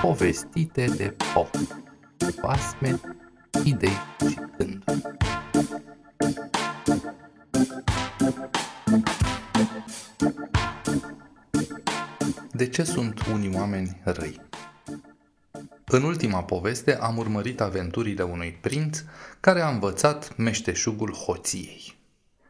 [0.00, 1.50] Povestite de pop
[2.40, 3.00] Basme,
[3.64, 5.02] idei și gânduri
[12.52, 14.40] De ce sunt unii oameni răi?
[15.84, 19.02] În ultima poveste am urmărit aventurile unui prinț
[19.40, 21.96] care a învățat meșteșugul hoției.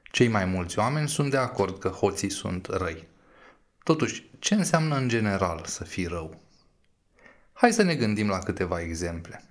[0.03, 3.09] Cei mai mulți oameni sunt de acord că hoții sunt răi.
[3.82, 6.41] Totuși, ce înseamnă în general să fii rău?
[7.52, 9.42] Hai să ne gândim la câteva exemple.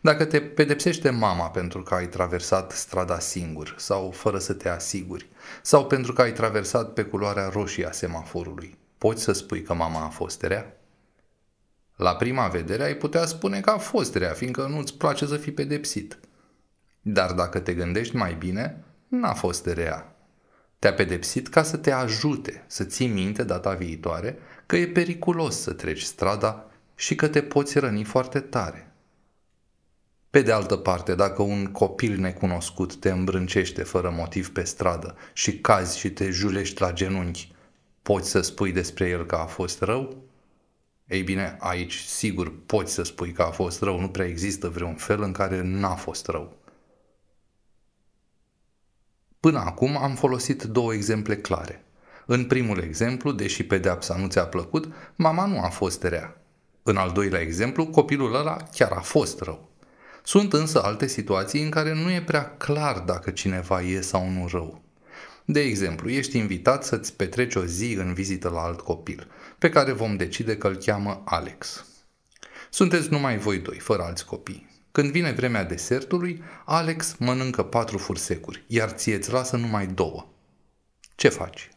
[0.00, 5.28] Dacă te pedepsește mama pentru că ai traversat strada singur sau fără să te asiguri,
[5.62, 10.04] sau pentru că ai traversat pe culoarea roșie a semaforului, poți să spui că mama
[10.04, 10.76] a fost rea?
[11.96, 15.52] La prima vedere ai putea spune că a fost rea, fiindcă nu-ți place să fii
[15.52, 16.18] pedepsit.
[17.00, 20.16] Dar dacă te gândești mai bine, n-a fost rea.
[20.78, 25.72] Te-a pedepsit ca să te ajute să ții minte data viitoare că e periculos să
[25.72, 28.92] treci strada și că te poți răni foarte tare.
[30.30, 35.58] Pe de altă parte, dacă un copil necunoscut te îmbrâncește fără motiv pe stradă și
[35.58, 37.52] cazi și te julești la genunchi,
[38.02, 40.22] poți să spui despre el că a fost rău?
[41.06, 44.94] Ei bine, aici sigur poți să spui că a fost rău, nu prea există vreun
[44.94, 46.56] fel în care n-a fost rău.
[49.40, 51.84] Până acum am folosit două exemple clare.
[52.26, 56.41] În primul exemplu, deși pedeapsa nu ți-a plăcut, mama nu a fost rea.
[56.82, 59.70] În al doilea exemplu, copilul ăla chiar a fost rău.
[60.22, 64.48] Sunt însă alte situații în care nu e prea clar dacă cineva e sau nu
[64.50, 64.82] rău.
[65.44, 69.26] De exemplu, ești invitat să-ți petreci o zi în vizită la alt copil,
[69.58, 71.86] pe care vom decide că îl cheamă Alex.
[72.70, 74.70] Sunteți numai voi doi, fără alți copii.
[74.92, 80.26] Când vine vremea desertului, Alex mănâncă patru fursecuri, iar ție îți lasă numai două.
[81.14, 81.68] Ce faci?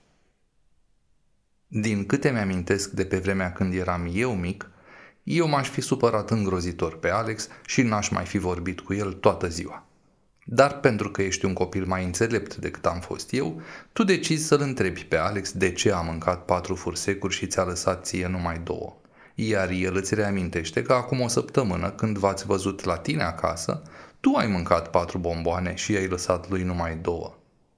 [1.68, 4.70] Din câte mi-amintesc de pe vremea când eram eu mic,
[5.26, 9.48] eu m-aș fi supărat îngrozitor pe Alex și n-aș mai fi vorbit cu el toată
[9.48, 9.86] ziua.
[10.46, 13.62] Dar pentru că ești un copil mai înțelept decât am fost eu,
[13.94, 18.06] tu decizi să-l întrebi pe Alex de ce a mâncat patru fursecuri și ți-a lăsat
[18.06, 19.00] ție numai două
[19.36, 23.82] iar el îți reamintește că acum o săptămână, când v-ați văzut la tine acasă,
[24.20, 27.38] tu ai mâncat patru bomboane și i-ai lăsat lui numai două.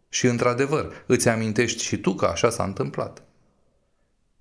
[0.09, 3.23] Și într-adevăr, îți amintești și tu că așa s-a întâmplat.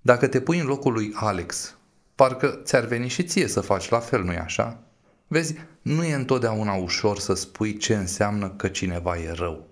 [0.00, 1.75] Dacă te pui în locul lui Alex,
[2.16, 4.82] parcă ți-ar veni și ție să faci la fel, nu-i așa?
[5.26, 9.66] Vezi, nu e întotdeauna ușor să spui ce înseamnă că cineva e rău.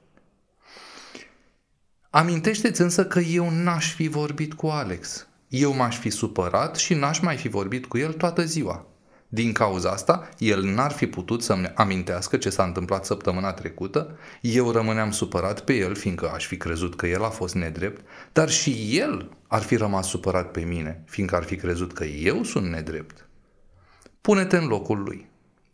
[2.11, 7.21] Amintește-ți însă că eu n-aș fi vorbit cu Alex eu m-aș fi supărat și n-aș
[7.21, 8.87] mai fi vorbit cu el toată ziua.
[9.35, 14.71] Din cauza asta, el n-ar fi putut să-mi amintească ce s-a întâmplat săptămâna trecută, eu
[14.71, 18.99] rămâneam supărat pe el, fiindcă aș fi crezut că el a fost nedrept, dar și
[18.99, 23.29] el ar fi rămas supărat pe mine, fiindcă ar fi crezut că eu sunt nedrept.
[24.21, 25.29] Pune-te în locul lui.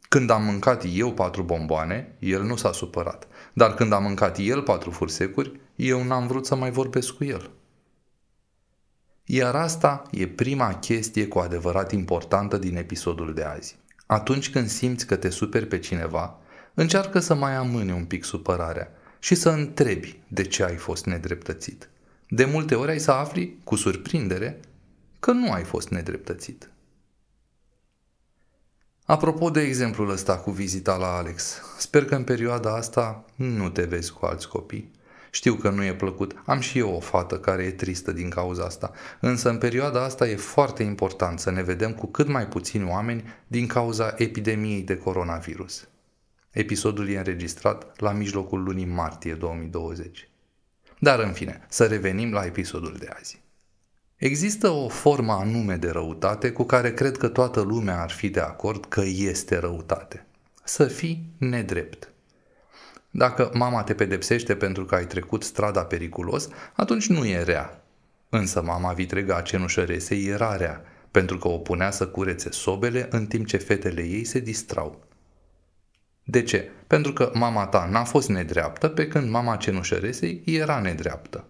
[0.09, 4.63] Când am mâncat eu patru bomboane, el nu s-a supărat, dar când am mâncat el
[4.63, 7.51] patru fursecuri, eu n-am vrut să mai vorbesc cu el.
[9.33, 13.77] Iar asta e prima chestie cu adevărat importantă din episodul de azi.
[14.07, 16.39] Atunci când simți că te superi pe cineva,
[16.75, 21.89] încearcă să mai amâne un pic supărarea și să întrebi de ce ai fost nedreptățit.
[22.29, 24.61] De multe ori ai să afli, cu surprindere,
[25.21, 26.71] că nu ai fost nedreptățit.
[29.05, 33.83] Apropo de exemplul ăsta cu vizita la Alex, sper că în perioada asta nu te
[33.83, 34.91] vezi cu alți copii
[35.31, 38.65] știu că nu e plăcut, am și eu o fată care e tristă din cauza
[38.65, 42.89] asta, însă în perioada asta e foarte important să ne vedem cu cât mai puțini
[42.89, 45.89] oameni din cauza epidemiei de coronavirus.
[46.51, 50.29] Episodul e înregistrat la mijlocul lunii martie 2020.
[50.99, 53.41] Dar în fine, să revenim la episodul de azi.
[54.17, 58.41] Există o formă anume de răutate cu care cred că toată lumea ar fi de
[58.41, 60.27] acord că este răutate.
[60.65, 62.10] Să fii nedrept.
[63.11, 67.83] Dacă mama te pedepsește pentru că ai trecut strada periculos, atunci nu e rea.
[68.29, 73.47] Însă mama vitrega cenușăresei era rea, pentru că o punea să curețe sobele în timp
[73.47, 75.05] ce fetele ei se distrau.
[76.25, 76.71] De ce?
[76.87, 81.45] Pentru că mama ta n-a fost nedreaptă, pe când mama cenușăresei era nedreaptă.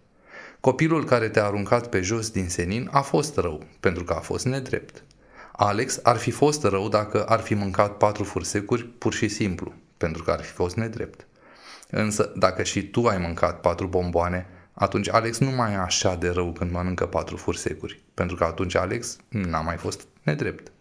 [0.61, 4.45] Copilul care te-a aruncat pe jos din senin a fost rău, pentru că a fost
[4.45, 5.05] nedrept.
[5.53, 10.23] Alex ar fi fost rău dacă ar fi mâncat patru fursecuri pur și simplu, pentru
[10.23, 11.27] că ar fi fost nedrept.
[11.91, 16.29] Însă, dacă și tu ai mâncat patru bomboane, atunci Alex nu mai e așa de
[16.29, 20.73] rău când mănâncă patru fursecuri, pentru că atunci Alex n-a mai fost nedrept.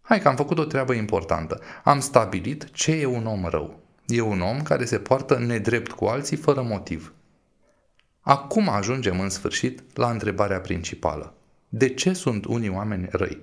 [0.00, 1.60] Hai că am făcut o treabă importantă.
[1.84, 3.80] Am stabilit ce e un om rău.
[4.06, 7.12] E un om care se poartă nedrept cu alții fără motiv.
[8.20, 11.34] Acum ajungem în sfârșit la întrebarea principală.
[11.68, 13.38] De ce sunt unii oameni răi?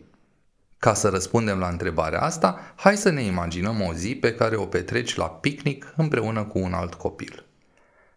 [0.85, 4.65] Ca să răspundem la întrebarea asta, hai să ne imaginăm o zi pe care o
[4.65, 7.45] petreci la picnic împreună cu un alt copil.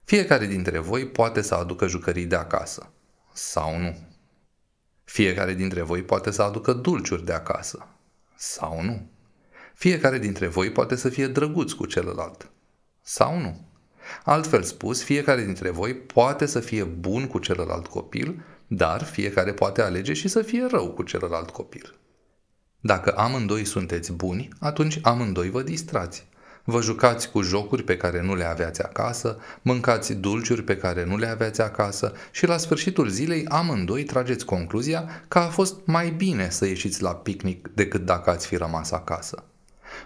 [0.04, 2.90] Fiecare dintre voi poate să aducă jucării de acasă.
[3.32, 3.96] Sau nu.
[5.04, 7.86] Fiecare dintre voi poate să aducă dulciuri de acasă.
[8.36, 9.10] Sau nu.
[9.74, 12.50] Fiecare dintre voi poate să fie drăguț cu celălalt.
[13.02, 13.66] Sau nu.
[14.24, 19.82] Altfel spus, fiecare dintre voi poate să fie bun cu celălalt copil, dar fiecare poate
[19.82, 21.97] alege și să fie rău cu celălalt copil.
[22.80, 26.26] Dacă amândoi sunteți buni, atunci amândoi vă distrați.
[26.64, 31.16] Vă jucați cu jocuri pe care nu le aveați acasă, mâncați dulciuri pe care nu
[31.16, 36.50] le aveați acasă și la sfârșitul zilei amândoi trageți concluzia că a fost mai bine
[36.50, 39.44] să ieșiți la picnic decât dacă ați fi rămas acasă.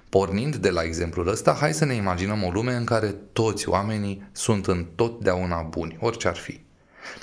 [0.08, 4.28] Pornind de la exemplul ăsta, hai să ne imaginăm o lume în care toți oamenii
[4.32, 6.60] sunt întotdeauna buni, orice ar fi.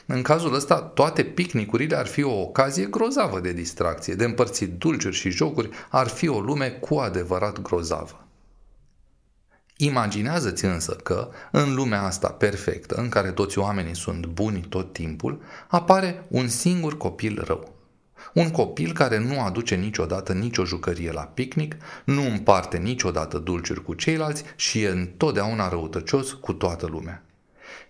[0.06, 5.16] În cazul ăsta, toate picnicurile ar fi o ocazie grozavă de distracție, de împărțit dulciuri
[5.16, 8.24] și jocuri, ar fi o lume cu adevărat grozavă.
[9.82, 15.42] Imaginează-ți însă că, în lumea asta perfectă, în care toți oamenii sunt buni tot timpul,
[15.68, 17.74] apare un singur copil rău.
[18.34, 21.76] Un copil care nu aduce niciodată nicio jucărie la picnic,
[22.06, 27.24] nu împarte niciodată dulciuri cu ceilalți și e întotdeauna răutăcios cu toată lumea.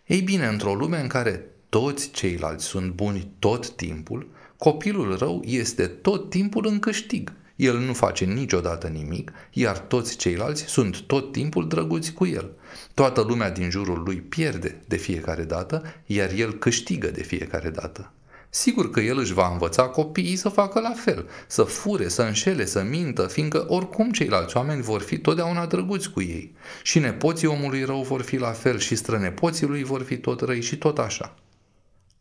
[0.06, 4.28] Ei bine, într-o lume în care toți ceilalți sunt buni tot timpul,
[4.58, 7.34] copilul rău este tot timpul în câștig.
[7.56, 12.52] El nu face niciodată nimic, iar toți ceilalți sunt tot timpul drăguți cu el.
[12.94, 18.12] Toată lumea din jurul lui pierde de fiecare dată, iar el câștigă de fiecare dată.
[18.50, 22.66] Sigur că el își va învăța copiii să facă la fel, să fure, să înșele,
[22.66, 26.56] să mintă, fiindcă oricum ceilalți oameni vor fi totdeauna drăguți cu ei.
[26.84, 30.62] Și nepoții omului rău vor fi la fel și strănepoții lui vor fi tot răi
[30.62, 31.36] și tot așa.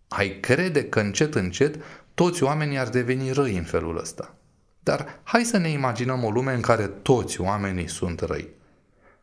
[0.09, 1.81] Ai crede că încet, încet
[2.15, 4.35] toți oamenii ar deveni răi în felul ăsta.
[4.83, 8.49] Dar hai să ne imaginăm o lume în care toți oamenii sunt răi.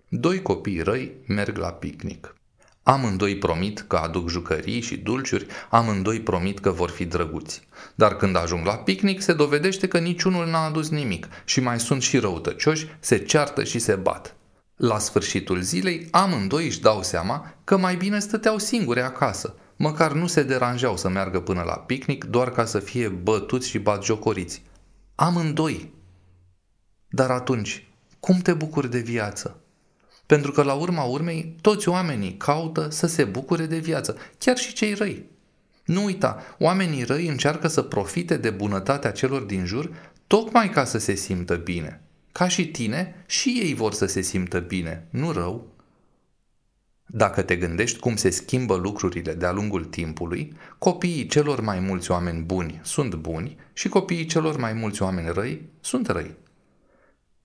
[0.07, 2.35] Doi copii răi merg la picnic.
[2.83, 7.67] Amândoi promit că aduc jucării și dulciuri, amândoi promit că vor fi drăguți.
[7.95, 12.01] Dar când ajung la picnic, se dovedește că niciunul n-a adus nimic și mai sunt
[12.01, 14.35] și răutăcioși, se ceartă și se bat.
[14.75, 20.27] La sfârșitul zilei, amândoi își dau seama că mai bine stăteau singure acasă, Măcar nu
[20.27, 24.62] se deranjau să meargă până la picnic doar ca să fie bătuți și batjocoriți.
[25.16, 25.94] Amândoi.
[27.10, 27.88] Dar atunci,
[28.19, 29.60] cum te bucuri de viață?
[30.25, 34.74] Pentru că la urma urmei, toți oamenii caută să se bucure de viață, chiar și
[34.74, 35.25] cei răi.
[35.86, 39.92] Nu uita, oamenii răi încearcă să profite de bunătatea celor din jur
[40.27, 42.01] tocmai ca să se simtă bine.
[42.31, 45.75] Ca și tine, și ei vor să se simtă bine, nu rău.
[47.07, 52.41] Dacă te gândești cum se schimbă lucrurile de-a lungul timpului, copiii celor mai mulți oameni
[52.41, 56.35] buni sunt buni și copiii celor mai mulți oameni răi sunt răi.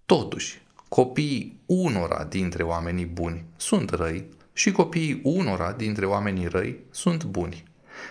[0.06, 7.24] Totuși, copiii unora dintre oamenii buni sunt răi și copiii unora dintre oamenii răi sunt
[7.24, 7.64] buni.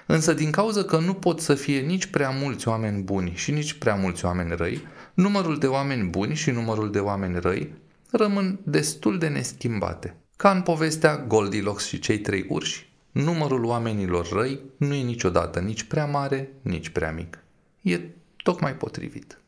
[0.06, 3.74] Însă din cauza că nu pot să fie nici prea mulți oameni buni și nici
[3.74, 7.74] prea mulți oameni răi, numărul de oameni buni și numărul de oameni răi
[8.12, 10.16] rămân destul de neschimbate.
[10.42, 15.84] Ca în povestea Goldilocks și cei trei urși, numărul oamenilor răi nu e niciodată nici
[15.84, 17.44] prea mare, nici prea mic.
[17.82, 18.00] E
[18.44, 19.40] tocmai potrivit.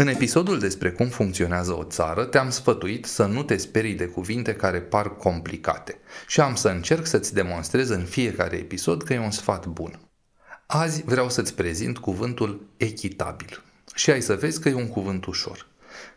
[0.00, 4.54] În episodul despre cum funcționează o țară, te-am sfătuit să nu te sperii de cuvinte
[4.54, 9.30] care par complicate și am să încerc să-ți demonstrez în fiecare episod că e un
[9.30, 10.00] sfat bun.
[10.66, 13.62] Azi vreau să-ți prezint cuvântul echitabil
[13.94, 15.66] și ai să vezi că e un cuvânt ușor.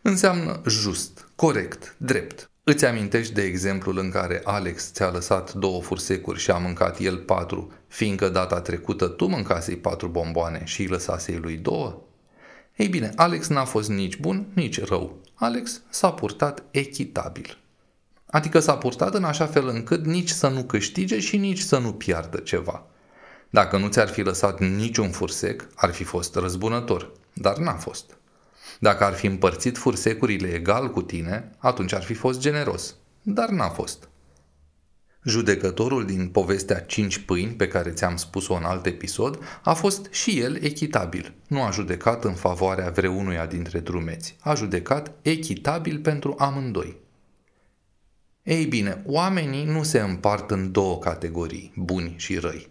[0.01, 2.51] Înseamnă just, corect, drept.
[2.63, 7.17] Îți amintești de exemplul în care Alex ți-a lăsat două fursecuri și a mâncat el
[7.17, 12.07] patru, fiindcă data trecută tu mâncasei patru bomboane și îi lăsasei lui două?
[12.75, 15.21] Ei bine, Alex n-a fost nici bun, nici rău.
[15.33, 17.57] Alex s-a purtat echitabil.
[18.25, 21.93] Adică s-a purtat în așa fel încât nici să nu câștige și nici să nu
[21.93, 22.85] piardă ceva.
[23.49, 28.17] Dacă nu ți-ar fi lăsat niciun fursec, ar fi fost răzbunător, dar n-a fost.
[28.79, 33.69] Dacă ar fi împărțit fursecurile egal cu tine, atunci ar fi fost generos, dar n-a
[33.69, 34.09] fost.
[35.25, 40.39] Judecătorul din povestea Cinci pâini, pe care ți-am spus-o în alt episod, a fost și
[40.39, 41.33] el echitabil.
[41.47, 44.35] Nu a judecat în favoarea vreunuia dintre drumeți.
[44.39, 46.95] A judecat echitabil pentru amândoi.
[48.43, 52.69] Ei bine, oamenii nu se împart în două categorii, buni și răi.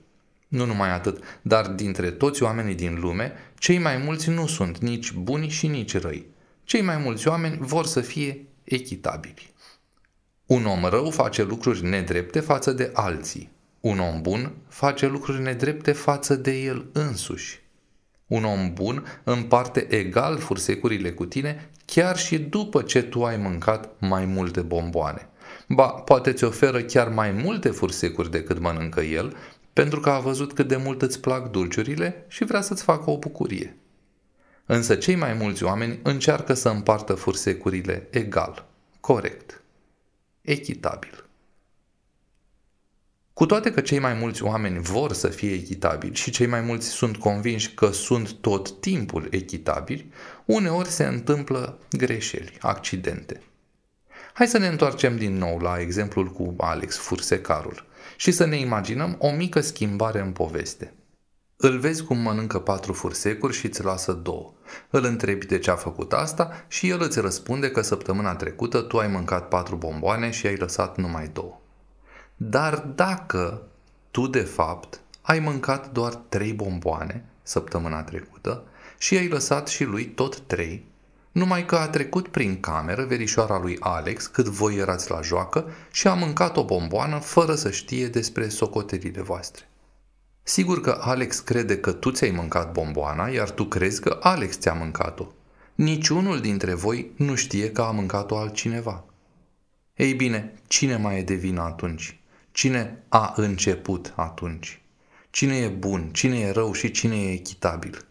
[0.48, 5.12] Nu numai atât, dar dintre toți oamenii din lume, cei mai mulți nu sunt nici
[5.12, 6.26] buni și nici răi.
[6.64, 9.51] Cei mai mulți oameni vor să fie echitabili.
[10.52, 13.50] Un om rău face lucruri nedrepte față de alții.
[13.80, 17.62] Un om bun face lucruri nedrepte față de el însuși.
[18.26, 23.90] Un om bun împarte egal fursecurile cu tine chiar și după ce tu ai mâncat
[23.98, 25.28] mai multe bomboane.
[25.68, 29.36] Ba, poate ți oferă chiar mai multe fursecuri decât mănâncă el,
[29.72, 33.18] pentru că a văzut cât de mult îți plac dulciurile și vrea să-ți facă o
[33.18, 33.76] bucurie.
[34.66, 38.66] Însă cei mai mulți oameni încearcă să împartă fursecurile egal,
[39.00, 39.61] corect,
[40.42, 41.26] echitabil.
[43.32, 46.88] Cu toate că cei mai mulți oameni vor să fie echitabili și cei mai mulți
[46.88, 50.12] sunt convinși că sunt tot timpul echitabili,
[50.44, 53.42] uneori se întâmplă greșeli, accidente.
[54.32, 59.16] Hai să ne întoarcem din nou la exemplul cu Alex, fursecarul, și să ne imaginăm
[59.18, 60.92] o mică schimbare în poveste.
[61.64, 64.52] Îl vezi cum mănâncă patru fursecuri și îți lasă două.
[64.90, 68.98] Îl întrebi de ce a făcut asta și el îți răspunde că săptămâna trecută tu
[68.98, 71.60] ai mâncat patru bomboane și ai lăsat numai două.
[72.36, 73.62] Dar dacă
[74.10, 78.62] tu de fapt ai mâncat doar trei bomboane săptămâna trecută
[78.98, 80.86] și ai lăsat și lui tot trei,
[81.32, 86.06] numai că a trecut prin cameră verișoara lui Alex cât voi erați la joacă și
[86.06, 89.66] a mâncat o bomboană fără să știe despre socotelile voastre.
[90.42, 94.72] Sigur că Alex crede că tu ți-ai mâncat bomboana, iar tu crezi că Alex ți-a
[94.72, 95.26] mâncat-o.
[95.74, 99.04] Niciunul dintre voi nu știe că a mâncat-o altcineva.
[99.96, 102.20] Ei bine, cine mai e de vină atunci?
[102.52, 104.82] Cine a început atunci?
[105.30, 108.04] Cine e bun, cine e rău și cine e echitabil?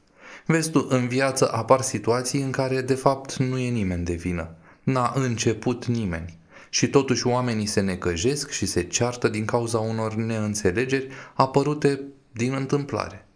[0.45, 4.55] Vezi tu, în viață apar situații în care de fapt nu e nimeni de vină.
[4.83, 6.39] N-a început nimeni.
[6.69, 13.27] Și totuși oamenii se necăjesc și se ceartă din cauza unor neînțelegeri apărute din întâmplare.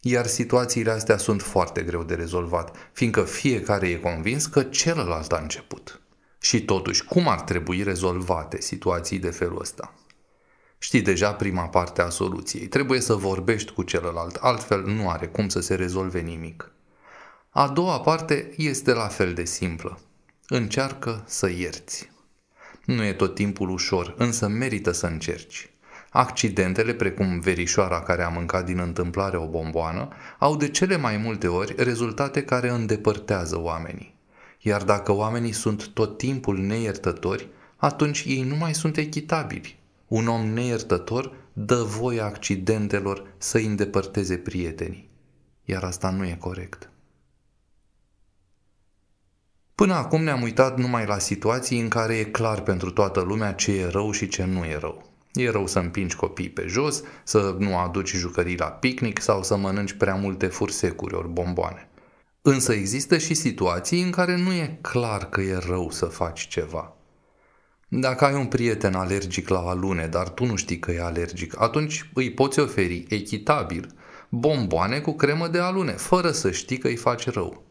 [0.00, 5.38] Iar situațiile astea sunt foarte greu de rezolvat, fiindcă fiecare e convins că celălalt a
[5.38, 6.00] început.
[6.40, 9.94] Și totuși, cum ar trebui rezolvate situații de felul ăsta?
[10.78, 12.66] Știi deja prima parte a soluției.
[12.66, 16.72] Trebuie să vorbești cu celălalt, altfel nu are cum să se rezolve nimic.
[17.50, 19.98] A doua parte este la fel de simplă.
[20.46, 22.10] Încearcă să ierți.
[22.84, 25.71] Nu e tot timpul ușor, însă merită să încerci.
[26.14, 31.46] Accidentele, precum verișoara care a mâncat din întâmplare o bomboană, au de cele mai multe
[31.46, 34.14] ori rezultate care îndepărtează oamenii.
[34.60, 39.78] Iar dacă oamenii sunt tot timpul neiertători, atunci ei nu mai sunt echitabili.
[40.06, 45.10] Un om neiertător dă voie accidentelor să îi îndepărteze prietenii.
[45.64, 46.90] Iar asta nu e corect.
[49.74, 53.72] Până acum ne-am uitat numai la situații în care e clar pentru toată lumea ce
[53.72, 55.11] e rău și ce nu e rău.
[55.32, 59.56] E rău să împingi copii pe jos, să nu aduci jucării la picnic sau să
[59.56, 61.88] mănânci prea multe fursecuri ori bomboane.
[62.42, 66.96] Însă există și situații în care nu e clar că e rău să faci ceva.
[67.88, 72.10] Dacă ai un prieten alergic la alune, dar tu nu știi că e alergic, atunci
[72.14, 73.94] îi poți oferi echitabil
[74.28, 77.64] bomboane cu cremă de alune, fără să știi că îi faci rău.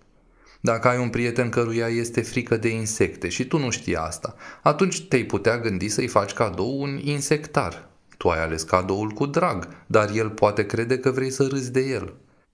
[0.62, 5.01] Dacă ai un prieten căruia este frică de insecte și tu nu știi asta, atunci
[5.08, 7.89] te-ai putea gândi să-i faci cadou un insectar.
[8.18, 11.82] Tu ai ales cadoul cu drag, dar el poate crede că vrei să râzi de
[11.82, 12.13] el.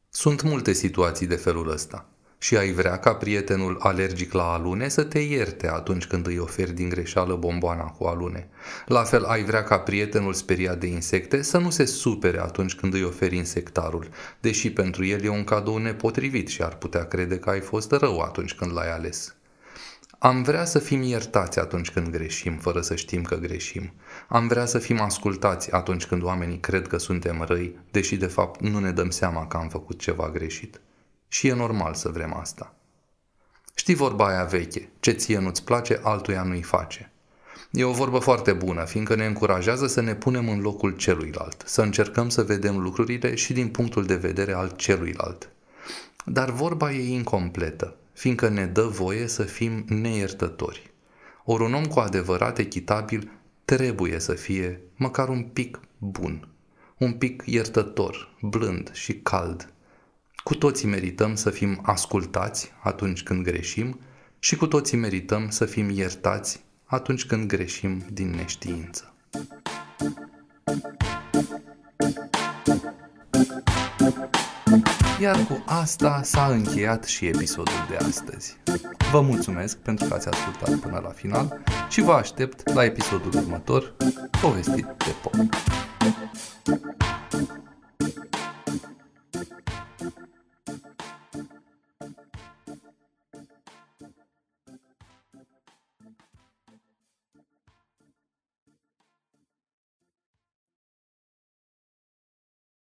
[0.09, 5.03] Sunt multe situații de felul ăsta și ai vrea ca prietenul alergic la alune să
[5.03, 8.49] te ierte atunci când îi oferi din greșeală bomboana cu alune.
[8.85, 12.93] La fel ai vrea ca prietenul speriat de insecte să nu se supere atunci când
[12.93, 17.49] îi oferi insectarul, deși pentru el e un cadou nepotrivit și ar putea crede că
[17.49, 19.35] ai fost rău atunci când l-ai ales.
[20.19, 23.93] Am vrea să fim iertați atunci când greșim, fără să știm că greșim.
[24.27, 28.61] Am vrea să fim ascultați atunci când oamenii cred că suntem răi, deși de fapt
[28.61, 30.79] nu ne dăm seama că am făcut ceva greșit.
[31.27, 32.75] Și e normal să vrem asta.
[33.75, 37.11] Știi vorba aia veche, ce ție nu-ți place, altuia nu-i face.
[37.71, 41.81] E o vorbă foarte bună, fiindcă ne încurajează să ne punem în locul celuilalt, să
[41.81, 45.49] încercăm să vedem lucrurile și din punctul de vedere al celuilalt.
[46.25, 50.91] Dar vorba e incompletă, fiindcă ne dă voie să fim neiertători.
[51.43, 53.31] Ori un om cu adevărat echitabil
[53.65, 56.47] trebuie să fie măcar un pic bun,
[56.97, 59.73] un pic iertător, blând și cald,
[60.47, 63.99] cu toții merităm să fim ascultați atunci când greșim
[64.39, 69.13] și cu toții merităm să fim iertați atunci când greșim din neștiință.
[75.21, 78.57] Iar cu asta s-a încheiat și episodul de astăzi.
[79.11, 83.95] Vă mulțumesc pentru că ați ascultat până la final și vă aștept la episodul următor,
[84.41, 85.33] povestit de pop.
[87.29, 87.66] Thank you.